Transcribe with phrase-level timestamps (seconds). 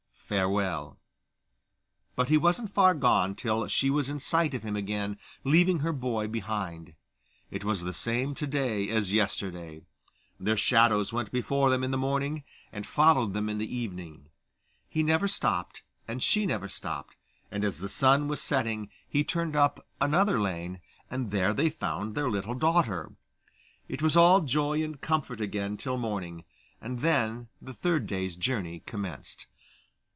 [0.31, 0.97] Farewell!'
[2.15, 5.91] But he wasn't far gone till she was in sight of him again, leaving her
[5.91, 6.93] boy behind.
[7.49, 9.81] It was the same to day as yesterday:
[10.39, 14.29] their shadows went before them in the morning and followed them in the evening.
[14.87, 17.17] He never stopped, and she never stopped,
[17.51, 20.79] and as the sun was setting he turned up another lane,
[21.09, 23.11] and there they found their little daughter.
[23.89, 26.45] It was all joy and comfort again till morning,
[26.79, 29.47] and then the third day's journey commenced.